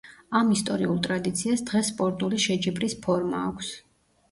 [0.37, 3.73] ამ ისტორიულ ტრადიციას დღეს სპორტული შეჯიბრის ფორმა აქვს.